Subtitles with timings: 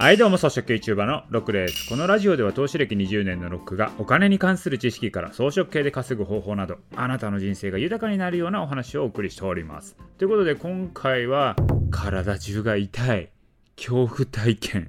[0.00, 1.86] はいどうも、草食系 YouTuber のロックです。
[1.90, 9.98] このラジオでは投資歴20年のロックがお金に関する知識から装飾系で稼ぐ方法など、あなたの人生が豊かになるようなお話をお送りしております。
[10.16, 11.54] ということで今回は、
[11.90, 13.28] 体中が痛い、
[13.76, 14.86] 恐怖体験っ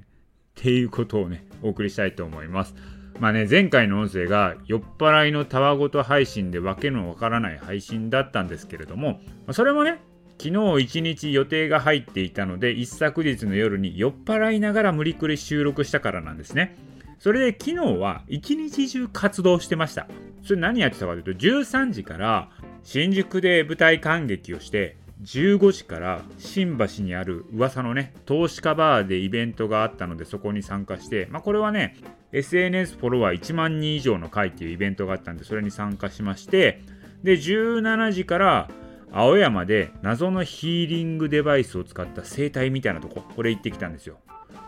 [0.54, 2.74] ていうことをね、お送りしたいと思います。
[3.20, 9.20] まあね、前回の音声が酔っ払いのたわごと配信でわけのわからない配信だったんですけれども、
[9.50, 10.00] それもね、
[10.42, 16.74] 昨日一日予定が入っていたので一昨日の夜に酔っ払いながら無理くり収録したからなんですね。
[17.20, 20.08] それで昨日は一日中活動してました。
[20.42, 22.50] それ何やってたかというと13時から
[22.82, 31.94] 新宿で舞台観劇をして15時から新橋にある噂のね投資家バーでイベントがあったのでそこに参加してまあこれはね
[32.32, 36.82] SNS フォロワー1万人以上の会っていうイベントがあったんでそれに参加しまして
[37.22, 38.68] で17時から
[39.12, 44.18] 青山で謎のヒーリングデバイスを使った生態みたいなとこ、これ行ってきたんですよ。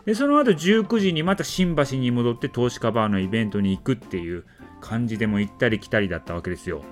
[0.05, 4.45] で、その後19時にまた新橋に戻って投資家バーのイベントに行くっていう
[4.81, 6.83] 感じでも行ったり来たりだったわけですよ。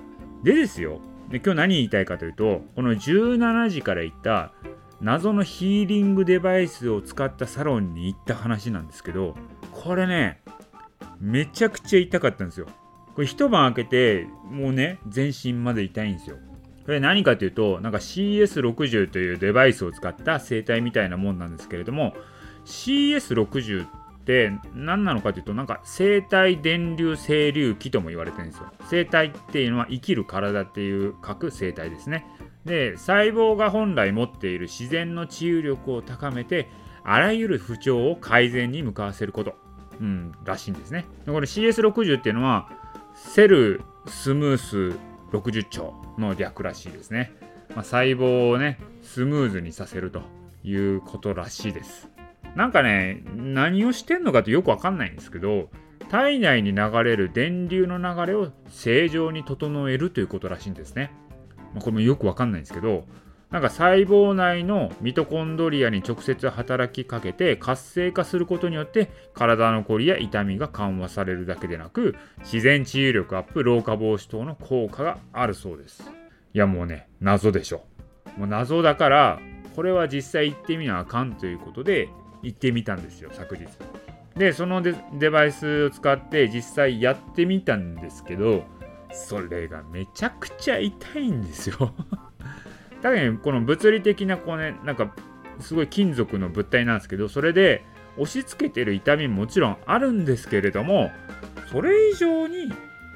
[0.42, 4.52] でですよ、で今日何言いたいかというと、この17時から行った
[5.00, 9.36] 謎のヒーリングデバイスを使ったサロンに行った話なんですけど、
[9.70, 10.42] これね、
[11.20, 12.66] めちゃくちゃ痛かったんですよ。
[13.14, 16.36] これ一晩明けて、もうね、全身まで痛いんですよ。
[16.84, 22.14] これ何かというと、なんか CS60 というデバイスを使った生態みたいなもんなんですけれども、
[22.66, 23.88] CS60 っ
[24.24, 28.70] て何なのかというと、なんか生体電流整流器とも言われてるんですよ。
[28.88, 32.26] 生体っていうのは生きる体っていう書く生体ですね。
[32.66, 36.68] で、細胞が本来持っている自然の治癒力を高めて、
[37.02, 39.54] あらゆる不調を改善に向かわせること、
[40.00, 41.06] うん、らしいんですね。
[41.26, 42.68] これ CS60 っていうのは、
[43.14, 47.32] セルスムース60兆の略らしいですね。
[47.74, 50.22] まあ、細胞をね、スムーズにさせると
[50.62, 52.08] いうことらしいです。
[52.54, 55.70] なんかね、何をしてんのかってよくわかんないんですけど、
[56.08, 61.10] 体内に流れる電流の流れを正常に整えるということらしいんですね。
[61.74, 63.06] まあ、これもよくわかんないんですけど、
[63.54, 76.02] なんか細胞内のミトコンドリアに直接働きかけて活性化することによって体のこりや痛みが緩和されるだけでなく自然治癒力アップ老化防止等の効果があるそうです。
[76.52, 77.84] いやもうね謎でしょ。
[78.36, 79.38] もう謎だから
[79.76, 82.08] これは実際行ってみなあかんということで
[82.42, 83.68] 行ってみたんですよ昨日。
[84.36, 88.64] でそのデバイスを使って実際やってみたんですけど
[89.12, 91.94] それがめちゃくちゃ痛いんですよ。
[93.04, 95.14] 確かにこの物理的なこうねなんか
[95.60, 97.84] すごい金属の物体なんですけどそれで
[98.16, 101.10] 押し付けてる痛みももちろんあるんですけれども
[101.70, 102.72] それ以上に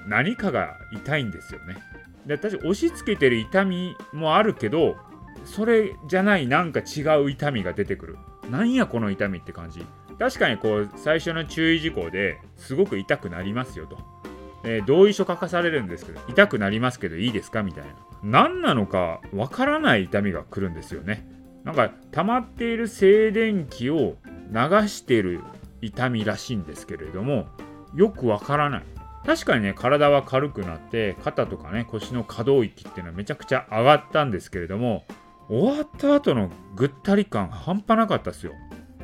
[0.07, 1.79] 何かが痛いんですよね。
[2.27, 4.99] で私押し付けてる痛みもあるけど
[5.47, 8.19] それじゃないなんか違う痛みが出てくる。
[8.51, 9.87] なんやこの痛みって感じ。
[10.19, 14.18] 確かにこう最初の注意事項ですごく痛くなりますよと。
[14.65, 17.63] えー、同意書書かされるんですけど、痛くなりますけどいいですか？
[17.63, 17.91] みたいな。
[18.23, 21.27] 何なのかわからない痛みが来るんですよね。
[21.65, 24.17] なんか溜まっている静電気を
[24.51, 25.41] 流してる
[25.83, 27.47] 痛みらしいんですけれども、
[27.95, 28.83] よくわからない。
[29.27, 35.05] 確かにね、体は軽くなって、肩とかね、腰の可動域っていうのはめちゃくちゃ上がったんですけれども、
[35.49, 38.53] 終わった後のぐったり感半端なかったですよ。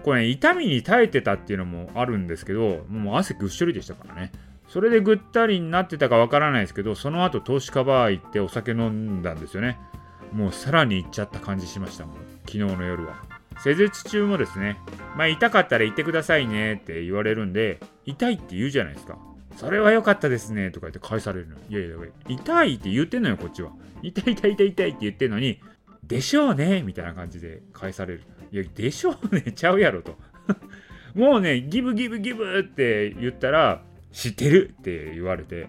[0.03, 4.32] これ、ね、痛みに耐えてたっていうのもあるんですけど、もう汗ぐっしょりでしたからね。
[4.74, 9.78] それでぐったりになってたかわからないですけど、その後投資家バー行ってお酒飲んだんですよね。
[10.32, 12.16] もうさらに行っちゃった感じしましたもん。
[12.44, 13.22] 昨日の夜は。
[13.62, 14.80] 施術中もですね、
[15.16, 19.16] まあ痛かったら言ってくださいねって言われるんで、痛いって言うじゃないですか。
[19.54, 21.54] それは良かったですねとか言って返されるの。
[21.68, 21.96] いやいや、
[22.26, 23.70] 痛いって言ってんのよ、こっちは。
[24.02, 25.60] 痛い痛い痛い痛いって言ってんのに、
[26.02, 28.24] でしょうねみたいな感じで返される。
[28.50, 30.18] いや、でしょうねちゃうやろと。
[31.14, 35.69] もうね、ギブギブギブって言ったら、知ってるって言われて、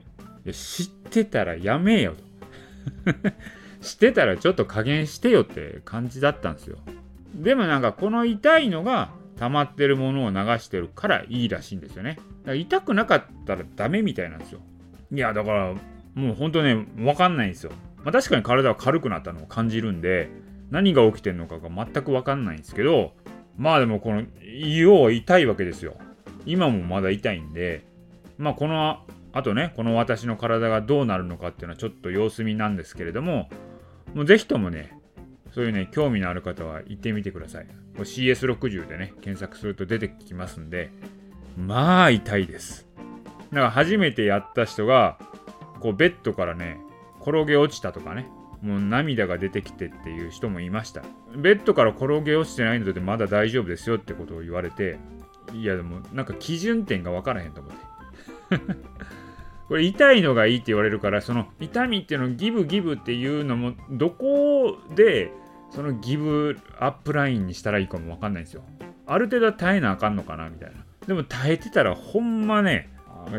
[0.54, 2.24] 知ってたらやめよと。
[3.82, 6.78] 知ってたらちょっと加減してよって感じだったんですよ。
[7.34, 12.12] でもなんかこの痛いのが溜まってるものを流してるからいいらしいんですよね。
[12.12, 12.22] だか
[12.52, 14.60] ら痛くなかったらダメみたいなんですよ。
[15.12, 15.74] いやだから
[16.14, 17.72] もう本当ね、わかんないんですよ。
[18.04, 20.30] まあ、確かに体は軽くなったのを感じるんで、
[20.70, 23.14] 何が起きてるのかが全くわかんないんですけど、
[23.58, 25.96] まあでもこの、要は痛いわけですよ。
[26.46, 27.86] 今もまだ痛いんで、
[28.38, 29.00] まあこの
[29.34, 33.50] あとねこの私の体がどうなるのかっていうのはちょっと様子見なんですけれども
[34.14, 34.98] もうぜひともね
[35.54, 37.68] そういうね興味のある方は行ってみてください。
[37.98, 40.92] CS60 でね検索すると出てきますんで
[41.58, 42.88] まあ痛いです。
[43.52, 45.18] だから初めてやった人が
[45.80, 46.78] こうベッドからね
[47.22, 48.28] 転げ落ちたとかね
[48.62, 51.04] もう涙が出てきてっていう人もいました。
[51.36, 54.98] ベッドから転げ落ちてないのでまだ大丈夫ですよってことを言われて
[55.54, 57.95] いやでもなんか基準点が分からへんと思って。
[59.68, 65.32] これ痛いのがいいって言われるからその痛みっていうのをギブギブっていうのもどこで
[65.72, 68.64] そのギブアップラインにしたらいいかも分かんないんですよ。
[69.08, 70.86] ある程度は耐えなあかんのかなみたいな。
[71.08, 72.90] でも耐えてたらほんまね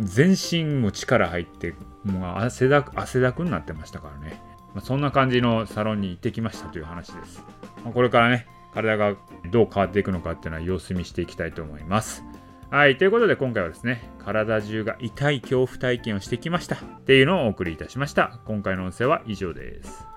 [0.02, 1.74] 全身も力入って
[2.04, 4.40] もう汗だく汗だくになってましたからね、
[4.74, 7.44] まあ、そんな感じのサロンに行ってきましたという話です、
[7.84, 9.16] まあ、これからね体が
[9.50, 12.22] どう変わっていくのかっていうのは様子見していきたいと思います。
[12.70, 12.98] はい。
[12.98, 18.40] ということで今回はですね、体中が痛い恐怖体験をしてきましたっていうのをお送りいたしました。
[18.44, 20.15] 今回の音声は以上です。